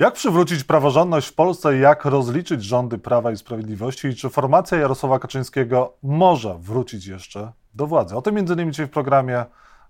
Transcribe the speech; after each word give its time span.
Jak 0.00 0.14
przywrócić 0.14 0.64
praworządność 0.64 1.28
w 1.28 1.34
Polsce 1.34 1.76
i 1.76 1.80
jak 1.80 2.04
rozliczyć 2.04 2.64
rządy 2.64 2.98
Prawa 2.98 3.32
i 3.32 3.36
Sprawiedliwości? 3.36 4.08
I 4.08 4.14
czy 4.14 4.28
formacja 4.28 4.78
Jarosława 4.78 5.18
Kaczyńskiego 5.18 5.96
może 6.02 6.58
wrócić 6.58 7.06
jeszcze 7.06 7.52
do 7.74 7.86
władzy? 7.86 8.16
O 8.16 8.22
tym 8.22 8.34
między 8.34 8.54
innymi 8.54 8.72
dzisiaj 8.72 8.86
w 8.86 8.90
programie 8.90 9.44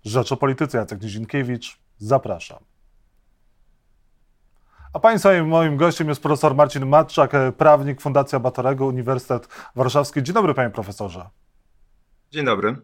Rzecz 0.05 0.33
o 0.33 0.37
Polityce. 0.37 0.79
Jacek 0.79 1.03
Nizinkiewicz, 1.03 1.79
zapraszam. 1.99 2.59
A 4.93 5.01
Państwa 5.01 5.35
i 5.35 5.43
moim 5.43 5.77
gościem 5.77 6.09
jest 6.09 6.23
profesor 6.23 6.55
Marcin 6.55 6.87
Matczak, 6.87 7.33
prawnik 7.57 8.01
Fundacja 8.01 8.39
Batorego, 8.39 8.87
Uniwersytet 8.87 9.49
Warszawski. 9.77 10.23
Dzień 10.23 10.35
dobry, 10.35 10.55
panie 10.55 10.71
profesorze. 10.71 11.27
Dzień 12.31 12.45
dobry. 12.45 12.77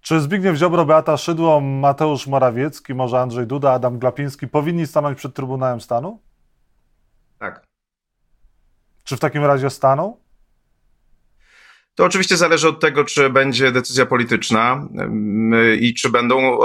Czy 0.00 0.20
Zbigniew 0.20 0.56
Ziobro, 0.56 0.84
Beata 0.84 1.16
Szydło, 1.16 1.60
Mateusz 1.60 2.26
Morawiecki, 2.26 2.94
może 2.94 3.20
Andrzej 3.20 3.46
Duda, 3.46 3.72
Adam 3.72 3.98
Glapiński 3.98 4.48
powinni 4.48 4.86
stanąć 4.86 5.18
przed 5.18 5.34
Trybunałem 5.34 5.80
Stanu? 5.80 6.20
Czy 9.04 9.16
w 9.16 9.20
takim 9.20 9.44
razie 9.44 9.70
staną? 9.70 10.16
To 11.94 12.04
oczywiście 12.04 12.36
zależy 12.36 12.68
od 12.68 12.80
tego, 12.80 13.04
czy 13.04 13.30
będzie 13.30 13.72
decyzja 13.72 14.06
polityczna 14.06 14.88
i 15.80 15.94
czy 15.94 16.10
będą 16.10 16.58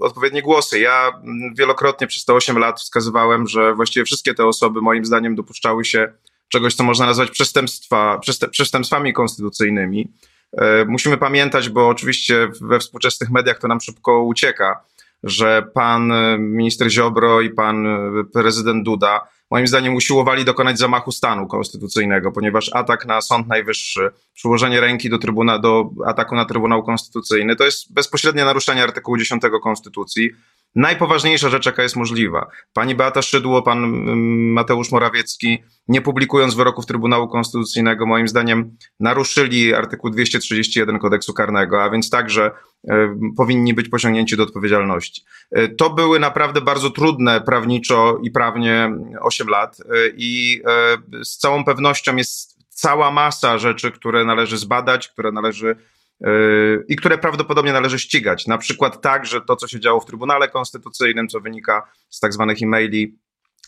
odpowiednie 0.00 0.42
głosy. 0.42 0.80
Ja 0.80 1.12
wielokrotnie 1.54 2.06
przez 2.06 2.24
te 2.24 2.34
8 2.34 2.58
lat 2.58 2.80
wskazywałem, 2.80 3.46
że 3.46 3.74
właściwie 3.74 4.04
wszystkie 4.04 4.34
te 4.34 4.46
osoby, 4.46 4.80
moim 4.80 5.04
zdaniem, 5.04 5.34
dopuszczały 5.34 5.84
się 5.84 6.12
czegoś, 6.48 6.74
co 6.74 6.84
można 6.84 7.06
nazwać 7.06 7.30
przestępstwa, 7.30 8.20
przestępstwami 8.50 9.12
konstytucyjnymi. 9.12 10.12
E, 10.52 10.84
musimy 10.84 11.16
pamiętać, 11.16 11.68
bo 11.68 11.88
oczywiście 11.88 12.48
we 12.60 12.78
współczesnych 12.78 13.30
mediach 13.30 13.58
to 13.58 13.68
nam 13.68 13.80
szybko 13.80 14.22
ucieka, 14.22 14.80
że 15.22 15.62
pan 15.74 16.12
minister 16.38 16.90
Ziobro 16.90 17.40
i 17.40 17.50
pan 17.50 17.86
prezydent 18.32 18.84
Duda 18.84 19.20
moim 19.50 19.66
zdaniem 19.66 19.94
usiłowali 19.94 20.44
dokonać 20.44 20.78
zamachu 20.78 21.12
stanu 21.12 21.46
konstytucyjnego, 21.46 22.32
ponieważ 22.32 22.70
atak 22.72 23.06
na 23.06 23.20
Sąd 23.20 23.48
Najwyższy, 23.48 24.10
przyłożenie 24.34 24.80
ręki 24.80 25.10
do, 25.10 25.18
trybuna, 25.18 25.58
do 25.58 25.90
ataku 26.06 26.34
na 26.34 26.44
Trybunał 26.44 26.82
Konstytucyjny 26.82 27.56
to 27.56 27.64
jest 27.64 27.92
bezpośrednie 27.92 28.44
naruszenie 28.44 28.82
artykułu 28.82 29.16
10 29.16 29.42
Konstytucji. 29.62 30.30
Najpoważniejsza 30.76 31.48
rzecz, 31.48 31.66
jaka 31.66 31.82
jest 31.82 31.96
możliwa. 31.96 32.46
Pani 32.72 32.94
Beata 32.94 33.22
Szydło, 33.22 33.62
pan 33.62 33.84
mm, 33.84 34.52
Mateusz 34.52 34.92
Morawiecki, 34.92 35.62
nie 35.88 36.00
publikując 36.00 36.54
wyroków 36.54 36.86
Trybunału 36.86 37.28
Konstytucyjnego, 37.28 38.06
moim 38.06 38.28
zdaniem 38.28 38.76
naruszyli 39.00 39.74
artykuł 39.74 40.10
231 40.10 40.98
kodeksu 40.98 41.34
karnego, 41.34 41.82
a 41.82 41.90
więc 41.90 42.10
także 42.10 42.50
e, 42.88 43.16
powinni 43.36 43.74
być 43.74 43.88
pociągnięci 43.88 44.36
do 44.36 44.42
odpowiedzialności. 44.42 45.22
E, 45.50 45.68
to 45.68 45.90
były 45.90 46.20
naprawdę 46.20 46.60
bardzo 46.60 46.90
trudne 46.90 47.40
prawniczo 47.40 48.18
i 48.22 48.30
prawnie 48.30 48.90
8 49.20 49.48
lat 49.48 49.76
e, 49.80 49.84
i 50.16 50.62
z 51.24 51.38
całą 51.38 51.64
pewnością 51.64 52.16
jest 52.16 52.56
cała 52.68 53.10
masa 53.10 53.58
rzeczy, 53.58 53.92
które 53.92 54.24
należy 54.24 54.58
zbadać, 54.58 55.08
które 55.08 55.32
należy 55.32 55.76
i 56.88 56.96
które 56.96 57.18
prawdopodobnie 57.18 57.72
należy 57.72 57.98
ścigać. 57.98 58.46
Na 58.46 58.58
przykład 58.58 59.00
tak, 59.00 59.26
że 59.26 59.40
to, 59.40 59.56
co 59.56 59.68
się 59.68 59.80
działo 59.80 60.00
w 60.00 60.06
Trybunale 60.06 60.48
Konstytucyjnym, 60.48 61.28
co 61.28 61.40
wynika 61.40 61.88
z 62.10 62.20
tak 62.20 62.32
zwanych 62.32 62.62
e-maili 62.62 63.18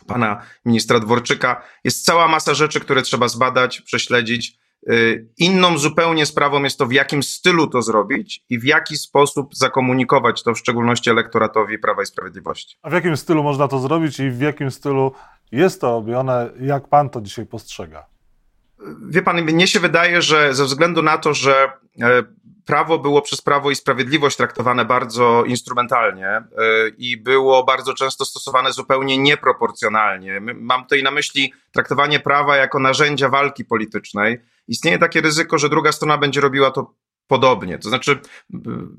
pana 0.06 0.42
ministra 0.64 1.00
Dworczyka, 1.00 1.62
jest 1.84 2.04
cała 2.04 2.28
masa 2.28 2.54
rzeczy, 2.54 2.80
które 2.80 3.02
trzeba 3.02 3.28
zbadać, 3.28 3.80
prześledzić. 3.80 4.58
Y, 4.90 5.28
inną 5.38 5.78
zupełnie 5.78 6.26
sprawą 6.26 6.62
jest 6.62 6.78
to, 6.78 6.86
w 6.86 6.92
jakim 6.92 7.22
stylu 7.22 7.66
to 7.66 7.82
zrobić 7.82 8.44
i 8.48 8.58
w 8.58 8.64
jaki 8.64 8.96
sposób 8.96 9.54
zakomunikować 9.54 10.42
to 10.42 10.54
w 10.54 10.58
szczególności 10.58 11.10
elektoratowi 11.10 11.78
Prawa 11.78 12.02
i 12.02 12.06
Sprawiedliwości. 12.06 12.76
A 12.82 12.90
w 12.90 12.92
jakim 12.92 13.16
stylu 13.16 13.42
można 13.42 13.68
to 13.68 13.78
zrobić 13.78 14.20
i 14.20 14.30
w 14.30 14.40
jakim 14.40 14.70
stylu 14.70 15.12
jest 15.52 15.80
to 15.80 15.90
robione? 15.90 16.50
Jak 16.60 16.88
pan 16.88 17.10
to 17.10 17.20
dzisiaj 17.20 17.46
postrzega? 17.46 18.06
Wie 19.08 19.22
pan, 19.22 19.42
mnie 19.42 19.66
się 19.66 19.80
wydaje, 19.80 20.22
że 20.22 20.54
ze 20.54 20.64
względu 20.64 21.02
na 21.02 21.18
to, 21.18 21.34
że 21.34 21.72
e, 22.00 22.22
prawo 22.68 22.98
było 22.98 23.22
przez 23.22 23.42
Prawo 23.42 23.70
i 23.70 23.74
Sprawiedliwość 23.74 24.36
traktowane 24.36 24.84
bardzo 24.84 25.44
instrumentalnie 25.44 26.26
e, 26.26 26.44
i 26.98 27.16
było 27.16 27.64
bardzo 27.64 27.94
często 27.94 28.24
stosowane 28.24 28.72
zupełnie 28.72 29.18
nieproporcjonalnie. 29.18 30.40
Mam 30.40 30.82
tutaj 30.82 31.02
na 31.02 31.10
myśli 31.10 31.52
traktowanie 31.72 32.20
prawa 32.20 32.56
jako 32.56 32.78
narzędzia 32.78 33.28
walki 33.28 33.64
politycznej. 33.64 34.38
Istnieje 34.68 34.98
takie 34.98 35.20
ryzyko, 35.20 35.58
że 35.58 35.68
druga 35.68 35.92
strona 35.92 36.18
będzie 36.18 36.40
robiła 36.40 36.70
to 36.70 36.94
podobnie. 37.26 37.78
To 37.78 37.88
znaczy, 37.88 38.18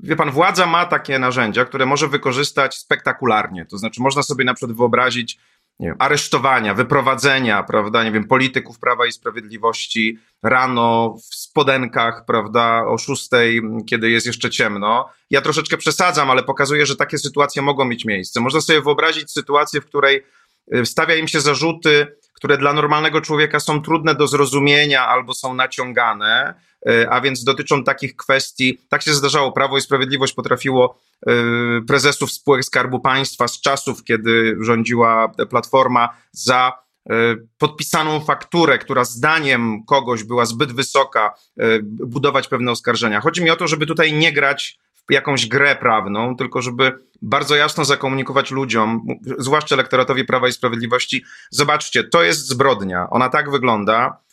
wie 0.02 0.16
pan, 0.16 0.30
władza 0.30 0.66
ma 0.66 0.86
takie 0.86 1.18
narzędzia, 1.18 1.64
które 1.64 1.86
może 1.86 2.08
wykorzystać 2.08 2.78
spektakularnie. 2.78 3.66
To 3.66 3.78
znaczy, 3.78 4.02
można 4.02 4.22
sobie 4.22 4.44
na 4.44 4.54
przykład 4.54 4.76
wyobrazić 4.76 5.38
nie 5.80 5.86
wiem, 5.86 5.96
aresztowania, 5.98 6.74
wyprowadzenia, 6.74 7.62
prawda, 7.62 8.04
nie 8.04 8.12
wiem, 8.12 8.24
polityków 8.24 8.78
Prawa 8.78 9.06
i 9.06 9.12
Sprawiedliwości 9.12 10.18
rano 10.42 11.16
w 11.30 11.34
spodenkach, 11.34 12.24
prawda, 12.26 12.84
o 12.86 12.98
szóstej, 12.98 13.62
kiedy 13.86 14.10
jest 14.10 14.26
jeszcze 14.26 14.50
ciemno. 14.50 15.08
Ja 15.30 15.40
troszeczkę 15.40 15.76
przesadzam, 15.76 16.30
ale 16.30 16.42
pokazuję, 16.42 16.86
że 16.86 16.96
takie 16.96 17.18
sytuacje 17.18 17.62
mogą 17.62 17.84
mieć 17.84 18.04
miejsce. 18.04 18.40
Można 18.40 18.60
sobie 18.60 18.82
wyobrazić 18.82 19.32
sytuację, 19.32 19.80
w 19.80 19.86
której 19.86 20.22
y, 20.74 20.86
stawia 20.86 21.14
im 21.14 21.28
się 21.28 21.40
zarzuty, 21.40 22.06
które 22.32 22.58
dla 22.58 22.72
normalnego 22.72 23.20
człowieka 23.20 23.60
są 23.60 23.82
trudne 23.82 24.14
do 24.14 24.26
zrozumienia 24.26 25.06
albo 25.06 25.34
są 25.34 25.54
naciągane, 25.54 26.54
a 27.10 27.20
więc 27.20 27.44
dotyczą 27.44 27.84
takich 27.84 28.16
kwestii. 28.16 28.78
Tak 28.88 29.02
się 29.02 29.14
zdarzało, 29.14 29.52
Prawo 29.52 29.78
i 29.78 29.80
Sprawiedliwość 29.80 30.32
potrafiło 30.32 31.00
y, 31.28 31.32
prezesów 31.86 32.32
spółek 32.32 32.64
Skarbu 32.64 33.00
Państwa 33.00 33.48
z 33.48 33.60
czasów, 33.60 34.04
kiedy 34.04 34.56
rządziła 34.60 35.32
Platforma, 35.50 36.08
za 36.32 36.72
y, 36.72 37.12
podpisaną 37.58 38.20
fakturę, 38.20 38.78
która 38.78 39.04
zdaniem 39.04 39.84
kogoś 39.84 40.24
była 40.24 40.46
zbyt 40.46 40.72
wysoka, 40.72 41.34
budować 41.86 42.48
pewne 42.48 42.70
oskarżenia. 42.70 43.20
Chodzi 43.20 43.42
mi 43.42 43.50
o 43.50 43.56
to, 43.56 43.68
żeby 43.68 43.86
tutaj 43.86 44.12
nie 44.12 44.32
grać 44.32 44.78
jakąś 45.10 45.46
grę 45.46 45.76
prawną, 45.76 46.36
tylko 46.36 46.62
żeby 46.62 46.92
bardzo 47.22 47.56
jasno 47.56 47.84
zakomunikować 47.84 48.50
ludziom, 48.50 49.06
zwłaszcza 49.38 49.74
elektoratowi 49.74 50.24
Prawa 50.24 50.48
i 50.48 50.52
Sprawiedliwości, 50.52 51.24
zobaczcie, 51.50 52.04
to 52.04 52.22
jest 52.22 52.48
zbrodnia, 52.48 53.10
ona 53.10 53.28
tak 53.28 53.50
wygląda 53.50 54.06
e, 54.06 54.29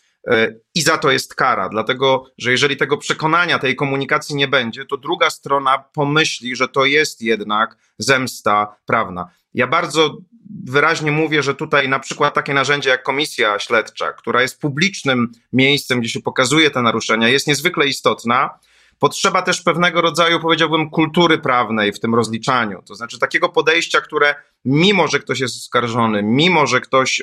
i 0.76 0.82
za 0.82 0.98
to 0.98 1.12
jest 1.12 1.36
kara, 1.36 1.70
dlatego 1.70 2.26
że 2.38 2.52
jeżeli 2.52 2.78
tego 2.78 2.98
przekonania, 2.98 3.60
tej 3.60 3.76
komunikacji 3.76 4.36
nie 4.36 4.48
będzie, 4.48 4.86
to 4.86 4.98
druga 4.98 5.30
strona 5.30 5.84
pomyśli, 5.94 6.56
że 6.56 6.68
to 6.68 6.86
jest 6.86 7.22
jednak 7.22 7.78
zemsta 7.98 8.76
prawna. 8.86 9.30
Ja 9.54 9.68
bardzo 9.68 10.18
wyraźnie 10.64 11.12
mówię, 11.12 11.44
że 11.44 11.56
tutaj 11.56 11.90
na 11.90 12.00
przykład 12.00 12.34
takie 12.34 12.54
narzędzie 12.54 12.90
jak 12.90 13.04
komisja 13.04 13.60
śledcza, 13.60 14.14
która 14.14 14.42
jest 14.42 14.62
publicznym 14.62 15.32
miejscem, 15.54 16.00
gdzie 16.00 16.10
się 16.10 16.22
pokazuje 16.22 16.72
te 16.72 16.82
naruszenia, 16.82 17.28
jest 17.28 17.48
niezwykle 17.48 17.88
istotna, 17.88 18.60
Potrzeba 19.00 19.42
też 19.42 19.62
pewnego 19.62 20.02
rodzaju, 20.02 20.40
powiedziałbym, 20.40 20.90
kultury 20.90 21.38
prawnej 21.38 21.94
w 21.94 22.00
tym 22.00 22.16
rozliczaniu. 22.16 22.82
To 22.86 22.96
znaczy 22.96 23.20
takiego 23.20 23.50
podejścia, 23.50 24.02
które 24.02 24.36
mimo, 24.66 25.08
że 25.08 25.20
ktoś 25.20 25.40
jest 25.40 25.56
oskarżony, 25.56 26.24
mimo, 26.24 26.68
że 26.68 26.82
ktoś 26.82 27.22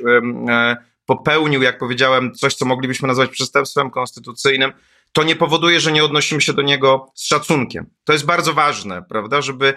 e, 0.48 0.76
popełnił, 1.06 1.62
jak 1.62 1.78
powiedziałem, 1.78 2.34
coś, 2.34 2.54
co 2.54 2.66
moglibyśmy 2.66 3.08
nazwać 3.08 3.30
przestępstwem 3.30 3.90
konstytucyjnym, 3.90 4.72
to 5.12 5.22
nie 5.22 5.36
powoduje, 5.36 5.80
że 5.80 5.92
nie 5.92 6.04
odnosimy 6.04 6.40
się 6.40 6.52
do 6.52 6.62
niego 6.62 7.12
z 7.14 7.26
szacunkiem. 7.26 7.86
To 8.04 8.12
jest 8.12 8.24
bardzo 8.24 8.52
ważne, 8.52 9.02
prawda, 9.08 9.42
żeby 9.42 9.74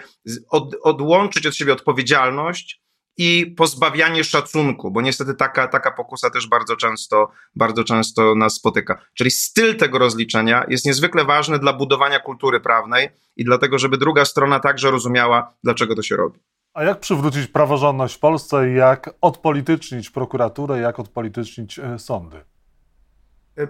od, 0.50 0.76
odłączyć 0.82 1.46
od 1.46 1.54
siebie 1.54 1.72
odpowiedzialność 1.72 2.82
i 3.16 3.54
pozbawianie 3.56 4.24
szacunku, 4.24 4.90
bo 4.90 5.00
niestety 5.00 5.34
taka, 5.34 5.68
taka 5.68 5.90
pokusa 5.90 6.30
też 6.30 6.46
bardzo 6.46 6.76
często, 6.76 7.30
bardzo 7.54 7.84
często 7.84 8.34
nas 8.34 8.54
spotyka. 8.54 9.02
Czyli 9.14 9.30
styl 9.30 9.76
tego 9.76 9.98
rozliczenia 9.98 10.64
jest 10.68 10.86
niezwykle 10.86 11.24
ważny 11.24 11.58
dla 11.58 11.72
budowania 11.72 12.20
kultury 12.20 12.60
prawnej 12.60 13.08
i 13.36 13.44
dlatego, 13.44 13.78
żeby 13.78 13.98
druga 13.98 14.24
strona 14.24 14.60
także 14.60 14.90
rozumiała, 14.90 15.54
dlaczego 15.64 15.94
to 15.94 16.02
się 16.02 16.16
robi. 16.16 16.40
A 16.78 16.84
jak 16.84 17.00
przywrócić 17.00 17.46
praworządność 17.46 18.14
w 18.14 18.18
Polsce, 18.18 18.70
jak 18.70 19.10
odpolitycznić 19.20 20.10
prokuraturę, 20.10 20.78
jak 20.78 20.98
odpolitycznić 20.98 21.78
e, 21.78 21.98
sądy? 21.98 22.36
E, 23.58 23.66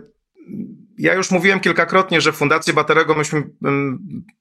ja 0.99 1.15
już 1.15 1.31
mówiłem 1.31 1.61
kilkakrotnie, 1.61 2.21
że 2.21 2.33
Fundacji 2.33 2.73
Baterego 2.73 3.15
myśmy 3.15 3.51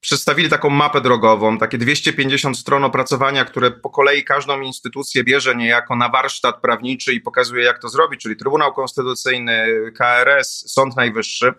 przedstawili 0.00 0.48
taką 0.48 0.70
mapę 0.70 1.00
drogową, 1.00 1.58
takie 1.58 1.78
250 1.78 2.58
stron 2.58 2.84
opracowania, 2.84 3.44
które 3.44 3.70
po 3.70 3.90
kolei 3.90 4.24
każdą 4.24 4.60
instytucję 4.60 5.24
bierze 5.24 5.56
niejako 5.56 5.96
na 5.96 6.08
warsztat 6.08 6.60
prawniczy 6.60 7.14
i 7.14 7.20
pokazuje, 7.20 7.64
jak 7.64 7.78
to 7.78 7.88
zrobić, 7.88 8.20
czyli 8.20 8.36
Trybunał 8.36 8.72
Konstytucyjny, 8.72 9.66
KRS, 9.98 10.72
Sąd 10.72 10.96
Najwyższy. 10.96 11.52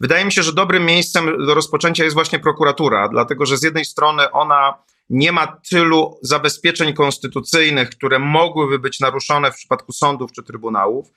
Wydaje 0.00 0.24
mi 0.24 0.32
się, 0.32 0.42
że 0.42 0.52
dobrym 0.52 0.86
miejscem 0.86 1.46
do 1.46 1.54
rozpoczęcia 1.54 2.04
jest 2.04 2.14
właśnie 2.14 2.38
prokuratura, 2.38 3.08
dlatego 3.08 3.46
że 3.46 3.56
z 3.56 3.62
jednej 3.62 3.84
strony 3.84 4.30
ona 4.30 4.74
nie 5.10 5.32
ma 5.32 5.60
tylu 5.70 6.18
zabezpieczeń 6.22 6.94
konstytucyjnych, 6.94 7.90
które 7.90 8.18
mogłyby 8.18 8.78
być 8.78 9.00
naruszone 9.00 9.52
w 9.52 9.54
przypadku 9.54 9.92
sądów 9.92 10.32
czy 10.32 10.42
trybunałów, 10.42 11.08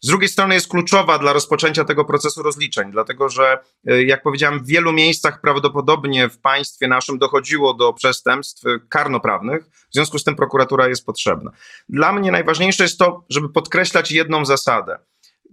Z 0.00 0.06
drugiej 0.06 0.28
strony 0.28 0.54
jest 0.54 0.68
kluczowa 0.68 1.18
dla 1.18 1.32
rozpoczęcia 1.32 1.84
tego 1.84 2.04
procesu 2.04 2.42
rozliczeń, 2.42 2.90
dlatego 2.92 3.28
że, 3.28 3.58
e, 3.86 4.02
jak 4.02 4.22
powiedziałem, 4.22 4.64
w 4.64 4.66
wielu 4.66 4.92
miejscach 4.92 5.40
prawdopodobnie 5.40 6.28
w 6.28 6.38
państwie 6.38 6.88
naszym 6.88 7.18
dochodziło 7.18 7.74
do 7.74 7.92
przestępstw 7.92 8.62
karnoprawnych, 8.88 9.66
w 9.90 9.94
związku 9.94 10.18
z 10.18 10.24
tym 10.24 10.36
prokuratura 10.36 10.88
jest 10.88 11.06
potrzebna. 11.06 11.50
Dla 11.88 12.12
mnie 12.12 12.30
najważniejsze 12.32 12.82
jest 12.82 12.98
to, 12.98 13.24
żeby 13.28 13.48
podkreślać 13.48 14.12
jedną 14.12 14.44
zasadę 14.44 14.98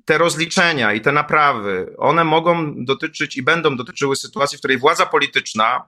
te 0.06 0.18
rozliczenia 0.18 0.94
i 0.94 1.02
te 1.02 1.12
naprawy, 1.12 1.95
one 1.98 2.24
mogą 2.24 2.74
dotyczyć 2.86 3.38
i 3.38 3.44
będą 3.44 3.75
dotyczyły 3.75 4.16
sytuacji, 4.16 4.57
w 4.57 4.62
której 4.62 4.78
władza 4.78 5.06
polityczna 5.06 5.86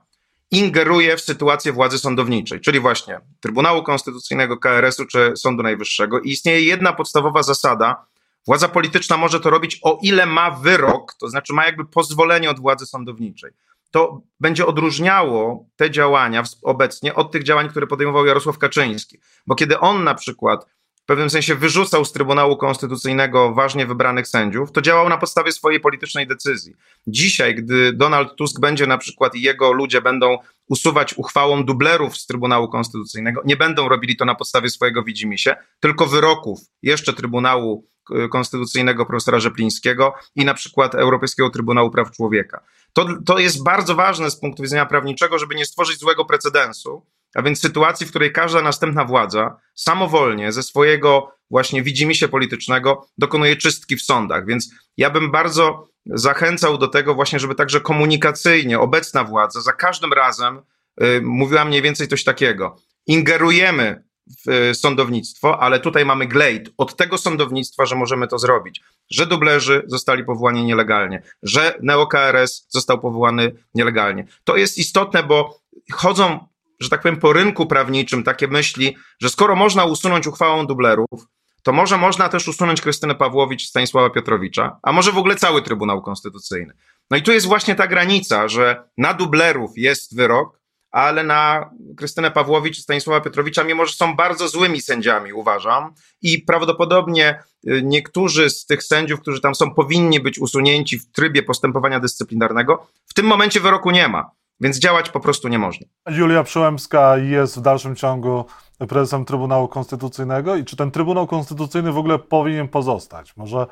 ingeruje 0.52 1.16
w 1.16 1.20
sytuację 1.20 1.72
władzy 1.72 1.98
sądowniczej, 1.98 2.60
czyli 2.60 2.80
właśnie 2.80 3.20
Trybunału 3.40 3.82
Konstytucyjnego, 3.82 4.56
KRS-u 4.56 5.06
czy 5.06 5.32
Sądu 5.36 5.62
Najwyższego. 5.62 6.20
I 6.20 6.30
istnieje 6.30 6.60
jedna 6.60 6.92
podstawowa 6.92 7.42
zasada. 7.42 8.06
Władza 8.46 8.68
polityczna 8.68 9.16
może 9.16 9.40
to 9.40 9.50
robić 9.50 9.78
o 9.82 9.98
ile 10.02 10.26
ma 10.26 10.50
wyrok, 10.50 11.14
to 11.14 11.28
znaczy 11.28 11.52
ma 11.52 11.66
jakby 11.66 11.84
pozwolenie 11.84 12.50
od 12.50 12.60
władzy 12.60 12.86
sądowniczej. 12.86 13.50
To 13.90 14.20
będzie 14.40 14.66
odróżniało 14.66 15.66
te 15.76 15.90
działania 15.90 16.42
obecnie 16.62 17.14
od 17.14 17.32
tych 17.32 17.42
działań, 17.42 17.68
które 17.68 17.86
podejmował 17.86 18.26
Jarosław 18.26 18.58
Kaczyński. 18.58 19.18
Bo 19.46 19.54
kiedy 19.54 19.78
on 19.78 20.04
na 20.04 20.14
przykład 20.14 20.66
pewnym 21.12 21.30
sensie 21.30 21.54
wyrzucał 21.54 22.04
z 22.04 22.12
Trybunału 22.12 22.56
Konstytucyjnego 22.56 23.54
ważnie 23.54 23.86
wybranych 23.86 24.28
sędziów, 24.28 24.72
to 24.72 24.80
działał 24.80 25.08
na 25.08 25.18
podstawie 25.18 25.52
swojej 25.52 25.80
politycznej 25.80 26.26
decyzji. 26.26 26.74
Dzisiaj, 27.06 27.54
gdy 27.54 27.92
Donald 27.92 28.36
Tusk 28.36 28.60
będzie 28.60 28.86
na 28.86 28.98
przykład 28.98 29.34
i 29.34 29.42
jego 29.42 29.72
ludzie 29.72 30.02
będą 30.02 30.38
usuwać 30.68 31.14
uchwałą 31.14 31.64
dublerów 31.64 32.16
z 32.16 32.26
Trybunału 32.26 32.68
Konstytucyjnego, 32.68 33.42
nie 33.44 33.56
będą 33.56 33.88
robili 33.88 34.16
to 34.16 34.24
na 34.24 34.34
podstawie 34.34 34.70
swojego 34.70 35.02
widzimisię, 35.02 35.56
tylko 35.80 36.06
wyroków 36.06 36.60
jeszcze 36.82 37.12
Trybunału 37.12 37.86
e, 38.14 38.28
Konstytucyjnego 38.28 39.06
profesora 39.06 39.40
Rzeplińskiego 39.40 40.14
i 40.36 40.44
na 40.44 40.54
przykład 40.54 40.94
Europejskiego 40.94 41.50
Trybunału 41.50 41.90
Praw 41.90 42.10
Człowieka. 42.10 42.64
To, 42.92 43.06
to 43.26 43.38
jest 43.38 43.64
bardzo 43.64 43.94
ważne 43.94 44.30
z 44.30 44.40
punktu 44.40 44.62
widzenia 44.62 44.86
prawniczego, 44.86 45.38
żeby 45.38 45.54
nie 45.54 45.66
stworzyć 45.66 45.98
złego 45.98 46.24
precedensu, 46.24 47.06
a 47.34 47.42
więc 47.42 47.60
sytuacji, 47.60 48.06
w 48.06 48.10
której 48.10 48.32
każda 48.32 48.62
następna 48.62 49.04
władza 49.04 49.56
samowolnie 49.74 50.52
ze 50.52 50.62
swojego 50.62 51.32
właśnie 51.50 51.82
widzimisię 51.82 52.28
politycznego 52.28 53.06
dokonuje 53.18 53.56
czystki 53.56 53.96
w 53.96 54.02
sądach. 54.02 54.46
Więc 54.46 54.70
ja 54.96 55.10
bym 55.10 55.30
bardzo 55.30 55.88
zachęcał 56.06 56.78
do 56.78 56.88
tego 56.88 57.14
właśnie, 57.14 57.38
żeby 57.38 57.54
także 57.54 57.80
komunikacyjnie 57.80 58.80
obecna 58.80 59.24
władza 59.24 59.60
za 59.60 59.72
każdym 59.72 60.12
razem 60.12 60.62
y, 61.02 61.20
mówiła 61.22 61.64
mniej 61.64 61.82
więcej 61.82 62.08
coś 62.08 62.24
takiego. 62.24 62.76
Ingerujemy 63.06 64.04
w 64.46 64.50
y, 64.50 64.74
sądownictwo, 64.74 65.60
ale 65.60 65.80
tutaj 65.80 66.04
mamy 66.04 66.26
glejt 66.26 66.70
od 66.76 66.96
tego 66.96 67.18
sądownictwa, 67.18 67.86
że 67.86 67.96
możemy 67.96 68.28
to 68.28 68.38
zrobić. 68.38 68.80
Że 69.10 69.26
dublerzy 69.26 69.82
zostali 69.86 70.24
powołani 70.24 70.64
nielegalnie, 70.64 71.22
że 71.42 71.78
NeoKRS 71.82 72.66
został 72.68 73.00
powołany 73.00 73.52
nielegalnie. 73.74 74.26
To 74.44 74.56
jest 74.56 74.78
istotne, 74.78 75.22
bo 75.22 75.60
chodzą 75.92 76.51
że 76.82 76.90
tak 76.90 77.02
powiem, 77.02 77.16
po 77.16 77.32
rynku 77.32 77.66
prawniczym 77.66 78.24
takie 78.24 78.48
myśli, 78.48 78.96
że 79.20 79.28
skoro 79.28 79.56
można 79.56 79.84
usunąć 79.84 80.26
uchwałą 80.26 80.66
dublerów, 80.66 81.26
to 81.62 81.72
może 81.72 81.98
można 81.98 82.28
też 82.28 82.48
usunąć 82.48 82.80
Krystynę 82.80 83.14
Pawłowicz, 83.14 83.66
Stanisława 83.66 84.10
Piotrowicza, 84.10 84.76
a 84.82 84.92
może 84.92 85.12
w 85.12 85.18
ogóle 85.18 85.36
cały 85.36 85.62
Trybunał 85.62 86.02
Konstytucyjny. 86.02 86.74
No 87.10 87.16
i 87.16 87.22
tu 87.22 87.32
jest 87.32 87.46
właśnie 87.46 87.74
ta 87.74 87.86
granica, 87.86 88.48
że 88.48 88.84
na 88.98 89.14
dublerów 89.14 89.70
jest 89.76 90.16
wyrok, 90.16 90.62
ale 90.90 91.24
na 91.24 91.70
Krystynę 91.96 92.30
Pawłowicz 92.30 92.78
i 92.78 92.82
Stanisława 92.82 93.20
Piotrowicza, 93.20 93.64
mimo 93.64 93.86
że 93.86 93.94
są 93.94 94.16
bardzo 94.16 94.48
złymi 94.48 94.80
sędziami, 94.80 95.32
uważam, 95.32 95.94
i 96.22 96.38
prawdopodobnie 96.38 97.42
y, 97.68 97.82
niektórzy 97.84 98.50
z 98.50 98.66
tych 98.66 98.82
sędziów, 98.82 99.20
którzy 99.20 99.40
tam 99.40 99.54
są, 99.54 99.74
powinni 99.74 100.20
być 100.20 100.38
usunięci 100.38 100.98
w 100.98 101.12
trybie 101.12 101.42
postępowania 101.42 102.00
dyscyplinarnego, 102.00 102.86
w 103.06 103.14
tym 103.14 103.26
momencie 103.26 103.60
wyroku 103.60 103.90
nie 103.90 104.08
ma. 104.08 104.30
Więc 104.62 104.78
działać 104.78 105.10
po 105.10 105.20
prostu 105.20 105.48
nie 105.48 105.58
można. 105.58 105.86
Julia 106.10 106.44
Przyłębska 106.44 107.16
jest 107.16 107.58
w 107.58 107.60
dalszym 107.60 107.96
ciągu 107.96 108.44
prezesem 108.88 109.24
Trybunału 109.24 109.68
Konstytucyjnego 109.68 110.56
i 110.56 110.64
czy 110.64 110.76
ten 110.76 110.90
Trybunał 110.90 111.26
Konstytucyjny 111.26 111.92
w 111.92 111.98
ogóle 111.98 112.18
powinien 112.18 112.68
pozostać? 112.68 113.36
Może 113.36 113.66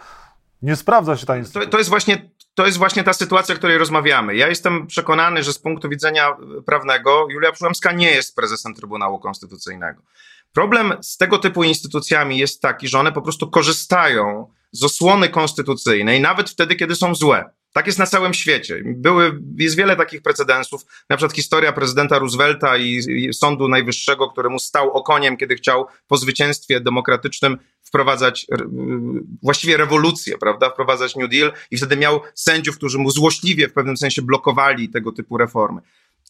nie 0.63 0.77
sprawdza 0.77 1.17
się 1.17 1.27
ta 1.27 1.37
instytucja? 1.37 1.67
To, 1.67 1.71
to, 1.71 1.79
jest 1.79 1.91
właśnie, 1.91 2.31
to 2.55 2.67
jest 2.67 2.79
właśnie 2.79 3.05
ta 3.05 3.13
sytuacja, 3.13 3.55
o 3.55 3.59
której 3.59 3.79
rozmawiamy. 3.79 4.37
Ja 4.37 4.49
jestem 4.49 4.87
przekonany, 4.87 5.43
że 5.43 5.53
z 5.53 5.59
punktu 5.59 5.89
widzenia 5.89 6.37
prawnego 6.67 7.27
Julia 7.31 7.53
Przyłębska 7.53 7.93
nie 7.93 8.11
jest 8.11 8.37
prezesem 8.37 8.75
Trybunału 8.75 9.19
Konstytucyjnego. 9.19 10.03
Problem 10.53 10.93
z 11.03 11.17
tego 11.17 11.39
typu 11.39 11.65
instytucjami 11.65 12.39
jest 12.39 12.63
taki, 12.63 12.89
że 12.89 12.99
one 12.99 13.13
po 13.13 13.23
prostu 13.23 13.51
korzystają 13.51 14.53
z 14.73 14.85
osłony 14.85 15.29
konstytucyjnej, 15.29 16.21
nawet 16.21 16.51
wtedy, 16.51 16.77
kiedy 16.77 16.97
są 16.97 17.15
złe. 17.15 17.51
Tak 17.73 17.87
jest 17.87 17.99
na 17.99 18.07
całym 18.07 18.35
świecie. 18.35 18.83
Były, 18.85 19.41
jest 19.57 19.77
wiele 19.77 19.97
takich 19.97 20.23
precedensów, 20.23 20.83
na 21.11 21.17
przykład 21.17 21.37
historia 21.37 21.73
prezydenta 21.73 22.19
Roosevelta 22.19 22.77
i, 22.77 23.01
i 23.09 23.35
Sądu 23.35 23.69
Najwyższego, 23.69 24.31
któremu 24.31 24.59
stał 24.59 24.91
okoniem, 24.91 25.37
kiedy 25.37 25.55
chciał 25.55 25.87
po 26.09 26.17
zwycięstwie 26.17 26.81
demokratycznym 26.81 27.59
wprowadzać 27.83 28.47
właściwie 29.43 29.77
rewolucję, 29.77 30.39
prawda, 30.39 30.71
wprowadzać 30.71 31.17
New 31.17 31.31
Deal 31.31 31.53
i 31.71 31.77
wtedy 31.77 31.97
miał 31.97 32.21
sędziów, 32.35 32.77
którzy 32.77 32.99
mu 32.99 33.11
złośliwie 33.11 33.69
w 33.69 33.73
pewnym 33.73 33.97
sensie 33.97 34.23
blokowali 34.23 34.89
tego 34.89 35.13
typu 35.13 35.39
reformy. 35.39 35.81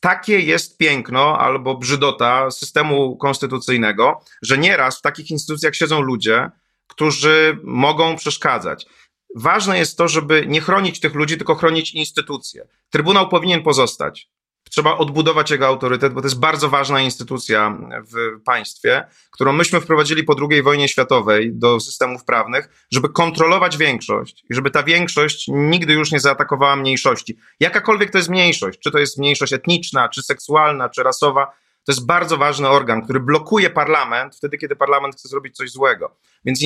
Takie 0.00 0.40
jest 0.40 0.78
piękno 0.78 1.38
albo 1.38 1.74
brzydota 1.74 2.50
systemu 2.50 3.16
konstytucyjnego, 3.16 4.24
że 4.42 4.58
nieraz 4.58 4.98
w 4.98 5.02
takich 5.02 5.30
instytucjach 5.30 5.76
siedzą 5.76 6.00
ludzie, 6.00 6.50
którzy 6.86 7.58
mogą 7.64 8.16
przeszkadzać. 8.16 8.86
Ważne 9.36 9.78
jest 9.78 9.98
to, 9.98 10.08
żeby 10.08 10.44
nie 10.46 10.60
chronić 10.60 11.00
tych 11.00 11.14
ludzi, 11.14 11.36
tylko 11.36 11.54
chronić 11.54 11.94
instytucje. 11.94 12.68
Trybunał 12.90 13.28
powinien 13.28 13.62
pozostać. 13.62 14.28
Trzeba 14.70 14.98
odbudować 14.98 15.50
jego 15.50 15.66
autorytet, 15.66 16.12
bo 16.12 16.20
to 16.20 16.26
jest 16.26 16.38
bardzo 16.38 16.68
ważna 16.68 17.00
instytucja 17.00 17.78
w 18.12 18.42
państwie, 18.44 19.04
którą 19.30 19.52
myśmy 19.52 19.80
wprowadzili 19.80 20.24
po 20.24 20.36
II 20.50 20.62
wojnie 20.62 20.88
światowej 20.88 21.50
do 21.54 21.80
systemów 21.80 22.24
prawnych, 22.24 22.86
żeby 22.92 23.08
kontrolować 23.08 23.76
większość 23.76 24.44
i 24.50 24.54
żeby 24.54 24.70
ta 24.70 24.82
większość 24.82 25.48
nigdy 25.48 25.92
już 25.92 26.12
nie 26.12 26.20
zaatakowała 26.20 26.76
mniejszości. 26.76 27.38
Jakakolwiek 27.60 28.10
to 28.10 28.18
jest 28.18 28.30
mniejszość, 28.30 28.78
czy 28.78 28.90
to 28.90 28.98
jest 28.98 29.18
mniejszość 29.18 29.52
etniczna, 29.52 30.08
czy 30.08 30.22
seksualna, 30.22 30.88
czy 30.88 31.02
rasowa, 31.02 31.52
to 31.90 31.92
jest 31.92 32.06
bardzo 32.06 32.36
ważny 32.36 32.68
organ, 32.68 33.02
który 33.02 33.20
blokuje 33.20 33.70
parlament 33.70 34.36
wtedy, 34.36 34.58
kiedy 34.58 34.76
parlament 34.76 35.14
chce 35.14 35.28
zrobić 35.28 35.56
coś 35.56 35.70
złego. 35.70 36.16
Więc 36.44 36.60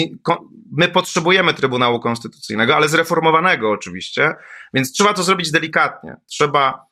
my 0.73 0.88
potrzebujemy 0.88 1.55
Trybunału 1.55 2.00
Konstytucyjnego, 2.00 2.76
ale 2.76 2.88
zreformowanego 2.88 3.71
oczywiście, 3.71 4.35
więc 4.75 4.93
trzeba 4.93 5.15
to 5.15 5.23
zrobić 5.23 5.50
delikatnie. 5.50 6.17
Trzeba 6.26 6.87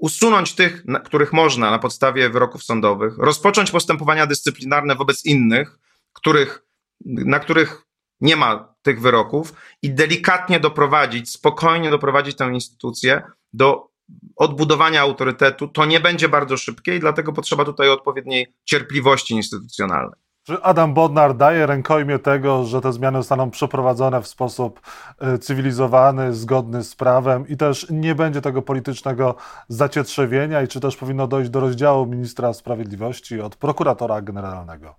usunąć 0.00 0.52
tych, 0.52 0.84
których 1.04 1.32
można 1.32 1.70
na 1.70 1.78
podstawie 1.78 2.30
wyroków 2.30 2.64
sądowych, 2.64 3.18
rozpocząć 3.18 3.70
postępowania 3.70 4.26
dyscyplinarne 4.26 4.94
wobec 4.94 5.24
innych, 5.24 5.78
których, 6.12 6.62
na 7.04 7.38
których 7.38 7.82
nie 8.20 8.36
ma 8.36 8.74
tych 8.82 9.00
wyroków 9.00 9.52
i 9.82 9.94
delikatnie 9.94 10.60
doprowadzić, 10.60 11.30
spokojnie 11.30 11.90
doprowadzić 11.90 12.36
tę 12.36 12.50
instytucję 12.52 13.22
do 13.52 13.91
odbudowania 14.36 15.00
autorytetu. 15.00 15.68
To 15.68 15.84
nie 15.84 16.00
będzie 16.00 16.28
bardzo 16.28 16.56
szybkie 16.56 16.96
i 16.96 17.00
dlatego 17.00 17.32
potrzeba 17.32 17.64
tutaj 17.64 17.88
odpowiedniej 17.88 18.46
cierpliwości 18.64 19.34
instytucjonalnej. 19.34 20.22
Czy 20.46 20.62
Adam 20.62 20.94
Bodnar 20.94 21.36
daje 21.36 21.66
rękojmie 21.66 22.18
tego, 22.18 22.64
że 22.64 22.80
te 22.80 22.92
zmiany 22.92 23.18
zostaną 23.18 23.50
przeprowadzone 23.50 24.22
w 24.22 24.28
sposób 24.28 24.80
e, 25.18 25.38
cywilizowany, 25.38 26.34
zgodny 26.34 26.84
z 26.84 26.96
prawem 26.96 27.48
i 27.48 27.56
też 27.56 27.86
nie 27.90 28.14
będzie 28.14 28.40
tego 28.40 28.62
politycznego 28.62 29.34
zacietrzewienia 29.68 30.62
i 30.62 30.68
czy 30.68 30.80
też 30.80 30.96
powinno 30.96 31.26
dojść 31.26 31.50
do 31.50 31.60
rozdziału 31.60 32.06
ministra 32.06 32.52
sprawiedliwości 32.52 33.40
od 33.40 33.56
prokuratora 33.56 34.22
generalnego? 34.22 34.94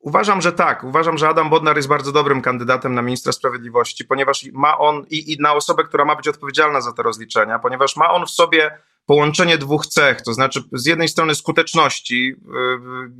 Uważam, 0.00 0.40
że 0.40 0.52
tak. 0.52 0.84
Uważam, 0.84 1.18
że 1.18 1.28
Adam 1.28 1.50
Bodnar 1.50 1.76
jest 1.76 1.88
bardzo 1.88 2.12
dobrym 2.12 2.42
kandydatem 2.42 2.94
na 2.94 3.02
ministra 3.02 3.32
sprawiedliwości, 3.32 4.04
ponieważ 4.04 4.44
ma 4.52 4.78
on 4.78 5.06
i, 5.10 5.32
i 5.32 5.36
na 5.40 5.52
osobę, 5.52 5.84
która 5.84 6.04
ma 6.04 6.16
być 6.16 6.28
odpowiedzialna 6.28 6.80
za 6.80 6.92
te 6.92 7.02
rozliczenia, 7.02 7.58
ponieważ 7.58 7.96
ma 7.96 8.10
on 8.10 8.26
w 8.26 8.30
sobie 8.30 8.78
połączenie 9.06 9.58
dwóch 9.58 9.86
cech, 9.86 10.22
to 10.22 10.34
znaczy 10.34 10.62
z 10.72 10.86
jednej 10.86 11.08
strony 11.08 11.34
skuteczności, 11.34 12.26
yy, 12.26 12.34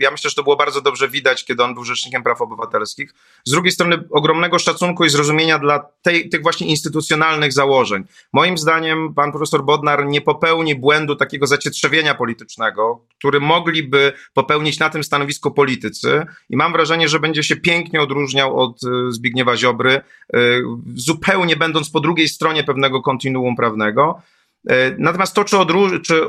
ja 0.00 0.10
myślę, 0.10 0.30
że 0.30 0.36
to 0.36 0.42
było 0.42 0.56
bardzo 0.56 0.80
dobrze 0.80 1.08
widać, 1.08 1.44
kiedy 1.44 1.62
on 1.62 1.74
był 1.74 1.84
Rzecznikiem 1.84 2.22
Praw 2.22 2.40
Obywatelskich, 2.42 3.14
z 3.44 3.50
drugiej 3.50 3.72
strony 3.72 4.04
ogromnego 4.10 4.58
szacunku 4.58 5.04
i 5.04 5.10
zrozumienia 5.10 5.58
dla 5.58 5.78
tej, 6.02 6.28
tych 6.28 6.42
właśnie 6.42 6.66
instytucjonalnych 6.66 7.52
założeń. 7.52 8.04
Moim 8.32 8.58
zdaniem 8.58 9.14
pan 9.14 9.30
profesor 9.30 9.64
Bodnar 9.64 10.06
nie 10.06 10.20
popełni 10.20 10.74
błędu 10.74 11.16
takiego 11.16 11.46
zacietrzewienia 11.46 12.14
politycznego, 12.14 13.04
który 13.18 13.40
mogliby 13.40 14.12
popełnić 14.34 14.78
na 14.78 14.90
tym 14.90 15.04
stanowisku 15.04 15.50
politycy 15.50 16.26
i 16.50 16.56
mam 16.56 16.72
wrażenie, 16.72 17.08
że 17.08 17.20
będzie 17.20 17.42
się 17.42 17.56
pięknie 17.56 18.00
odróżniał 18.00 18.60
od 18.60 18.82
y, 18.82 19.12
Zbigniewa 19.12 19.56
Ziobry, 19.56 20.00
y, 20.36 20.62
zupełnie 20.94 21.56
będąc 21.56 21.90
po 21.90 22.00
drugiej 22.00 22.28
stronie 22.28 22.64
pewnego 22.64 23.02
kontinuum 23.02 23.56
prawnego. 23.56 24.22
E, 24.68 24.94
natomiast 24.98 25.34
to, 25.34 25.44
czy, 25.44 25.56
czy 26.04 26.20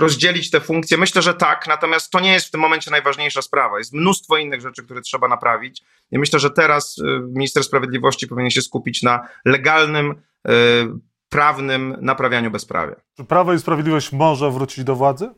rozdzielić 0.00 0.50
te 0.50 0.60
funkcje, 0.60 0.98
myślę, 0.98 1.22
że 1.22 1.34
tak, 1.34 1.68
natomiast 1.68 2.10
to 2.10 2.20
nie 2.20 2.32
jest 2.32 2.46
w 2.46 2.50
tym 2.50 2.60
momencie 2.60 2.90
najważniejsza 2.90 3.42
sprawa. 3.42 3.78
Jest 3.78 3.92
mnóstwo 3.92 4.36
innych 4.36 4.60
rzeczy, 4.60 4.82
które 4.82 5.00
trzeba 5.00 5.28
naprawić. 5.28 5.82
I 6.10 6.18
myślę, 6.18 6.38
że 6.38 6.50
teraz 6.50 6.96
e, 6.98 7.20
minister 7.20 7.64
sprawiedliwości 7.64 8.28
powinien 8.28 8.50
się 8.50 8.62
skupić 8.62 9.02
na 9.02 9.28
legalnym, 9.44 10.22
e, 10.48 10.52
prawnym 11.28 11.96
naprawianiu 12.00 12.50
bezprawia. 12.50 12.94
Czy 13.16 13.24
Prawo 13.24 13.52
i 13.52 13.58
Sprawiedliwość 13.58 14.12
może 14.12 14.50
wrócić 14.50 14.84
do 14.84 14.94
władzy? 14.96 15.30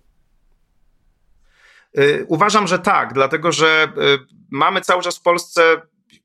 Uważam, 2.26 2.67
że 2.67 2.79
tak, 2.79 3.12
dlatego 3.12 3.53
że 3.53 3.93
mamy 4.50 4.81
cały 4.81 5.03
czas 5.03 5.19
w 5.19 5.23
Polsce 5.23 5.83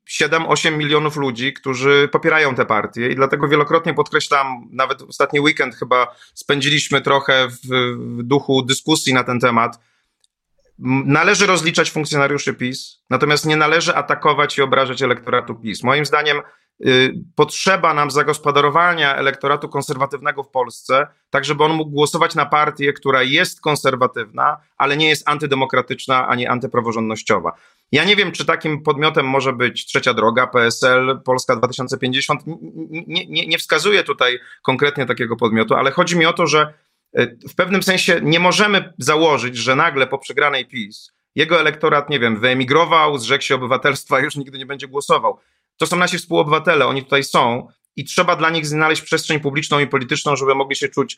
7-8 0.09 0.77
milionów 0.77 1.15
ludzi, 1.15 1.53
którzy 1.53 2.09
popierają 2.11 2.55
te 2.55 2.65
partie 2.65 3.09
i 3.09 3.15
dlatego 3.15 3.47
wielokrotnie 3.47 3.93
podkreślam, 3.93 4.67
nawet 4.71 5.01
ostatni 5.01 5.39
weekend 5.39 5.75
chyba 5.75 6.15
spędziliśmy 6.33 7.01
trochę 7.01 7.47
w, 7.47 7.57
w 8.17 8.23
duchu 8.23 8.61
dyskusji 8.61 9.13
na 9.13 9.23
ten 9.23 9.39
temat. 9.39 9.79
Należy 11.05 11.45
rozliczać 11.45 11.91
funkcjonariuszy 11.91 12.53
PiS, 12.53 13.03
natomiast 13.09 13.45
nie 13.45 13.57
należy 13.57 13.95
atakować 13.95 14.57
i 14.57 14.61
obrażać 14.61 15.01
elektoratu 15.01 15.55
PiS. 15.55 15.83
Moim 15.83 16.05
zdaniem 16.05 16.41
potrzeba 17.35 17.93
nam 17.93 18.11
zagospodarowania 18.11 19.15
elektoratu 19.15 19.69
konserwatywnego 19.69 20.43
w 20.43 20.49
Polsce, 20.49 21.07
tak 21.29 21.45
żeby 21.45 21.63
on 21.63 21.73
mógł 21.73 21.91
głosować 21.91 22.35
na 22.35 22.45
partię, 22.45 22.93
która 22.93 23.23
jest 23.23 23.61
konserwatywna, 23.61 24.57
ale 24.77 24.97
nie 24.97 25.09
jest 25.09 25.29
antydemokratyczna 25.29 26.27
ani 26.27 26.47
antypraworządnościowa. 26.47 27.51
Ja 27.91 28.03
nie 28.03 28.15
wiem, 28.15 28.31
czy 28.31 28.45
takim 28.45 28.83
podmiotem 28.83 29.25
może 29.25 29.53
być 29.53 29.85
Trzecia 29.85 30.13
Droga, 30.13 30.47
PSL, 30.47 31.21
Polska 31.25 31.55
2050. 31.55 32.41
Nie, 33.07 33.25
nie, 33.27 33.47
nie 33.47 33.57
wskazuję 33.57 34.03
tutaj 34.03 34.39
konkretnie 34.61 35.05
takiego 35.05 35.35
podmiotu, 35.35 35.75
ale 35.75 35.91
chodzi 35.91 36.17
mi 36.17 36.25
o 36.25 36.33
to, 36.33 36.47
że 36.47 36.73
e, 37.13 37.27
w 37.49 37.55
pewnym 37.55 37.83
sensie 37.83 38.19
nie 38.23 38.39
możemy 38.39 38.93
założyć, 38.97 39.57
że 39.57 39.75
nagle 39.75 40.07
po 40.07 40.17
przegranej 40.17 40.65
PiS 40.65 41.11
jego 41.35 41.59
elektorat, 41.59 42.09
nie 42.09 42.19
wiem, 42.19 42.39
wyemigrował, 42.39 43.17
zrzekł 43.17 43.43
się 43.43 43.55
obywatelstwa 43.55 44.19
już 44.19 44.35
nigdy 44.35 44.57
nie 44.57 44.65
będzie 44.65 44.87
głosował. 44.87 45.39
To 45.79 45.87
są 45.87 45.97
nasi 45.97 46.17
współobywatele, 46.17 46.85
oni 46.87 47.03
tutaj 47.03 47.23
są 47.23 47.67
i 47.95 48.05
trzeba 48.05 48.35
dla 48.35 48.49
nich 48.49 48.67
znaleźć 48.67 49.01
przestrzeń 49.01 49.39
publiczną 49.39 49.79
i 49.79 49.87
polityczną, 49.87 50.35
żeby 50.35 50.55
mogli 50.55 50.75
się 50.75 50.89
czuć 50.89 51.17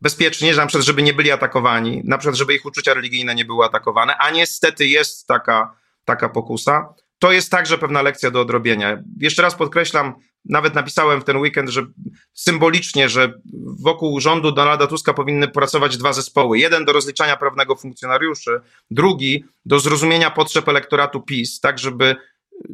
bezpiecznie, 0.00 0.54
że 0.54 0.60
na 0.60 0.66
przykład, 0.66 0.86
żeby 0.86 1.02
nie 1.02 1.12
byli 1.12 1.30
atakowani, 1.30 2.02
na 2.04 2.18
przykład, 2.18 2.36
żeby 2.36 2.54
ich 2.54 2.66
uczucia 2.66 2.94
religijne 2.94 3.34
nie 3.34 3.44
były 3.44 3.64
atakowane, 3.64 4.16
a 4.16 4.30
niestety 4.30 4.86
jest 4.86 5.26
taka 5.26 5.80
taka 6.04 6.28
pokusa. 6.28 6.94
To 7.18 7.32
jest 7.32 7.50
także 7.50 7.78
pewna 7.78 8.02
lekcja 8.02 8.30
do 8.30 8.40
odrobienia. 8.40 9.02
Jeszcze 9.20 9.42
raz 9.42 9.54
podkreślam, 9.54 10.14
nawet 10.44 10.74
napisałem 10.74 11.20
w 11.20 11.24
ten 11.24 11.36
weekend, 11.36 11.68
że 11.68 11.86
symbolicznie, 12.32 13.08
że 13.08 13.32
wokół 13.80 14.20
rządu 14.20 14.52
Donalda 14.52 14.86
Tuska 14.86 15.14
powinny 15.14 15.48
pracować 15.48 15.96
dwa 15.96 16.12
zespoły. 16.12 16.58
Jeden 16.58 16.84
do 16.84 16.92
rozliczania 16.92 17.36
prawnego 17.36 17.76
funkcjonariuszy, 17.76 18.60
drugi 18.90 19.44
do 19.64 19.80
zrozumienia 19.80 20.30
potrzeb 20.30 20.68
elektoratu 20.68 21.20
PiS, 21.20 21.60
tak 21.60 21.78
żeby 21.78 22.16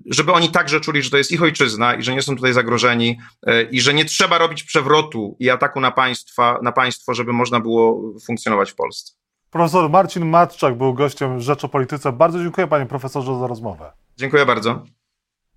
żeby 0.06 0.32
oni 0.32 0.50
także 0.50 0.80
czuli, 0.80 1.02
że 1.02 1.10
to 1.10 1.16
jest 1.16 1.32
ich 1.32 1.42
ojczyzna 1.42 1.94
i 1.94 2.02
że 2.02 2.14
nie 2.14 2.22
są 2.22 2.36
tutaj 2.36 2.52
zagrożeni 2.52 3.18
e, 3.46 3.62
i 3.62 3.80
że 3.80 3.94
nie 3.94 4.04
trzeba 4.04 4.38
robić 4.38 4.62
przewrotu 4.62 5.36
i 5.40 5.50
ataku 5.50 5.80
na, 5.80 5.90
państwa, 5.90 6.58
na 6.62 6.72
państwo, 6.72 7.14
żeby 7.14 7.32
można 7.32 7.60
było 7.60 8.12
funkcjonować 8.26 8.70
w 8.70 8.74
Polsce. 8.74 9.14
Profesor 9.50 9.90
Marcin 9.90 10.26
Matczak 10.26 10.78
był 10.78 10.94
gościem 10.94 11.40
Rzeczopolityce. 11.40 12.12
Bardzo 12.12 12.38
dziękuję 12.42 12.66
panie 12.66 12.86
profesorze 12.86 13.38
za 13.38 13.46
rozmowę. 13.46 13.92
Dziękuję 14.16 14.46
bardzo. 14.46 14.84